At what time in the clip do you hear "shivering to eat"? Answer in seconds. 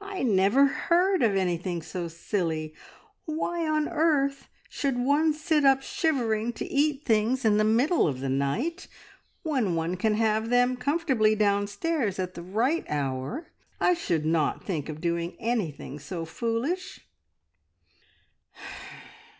5.82-7.04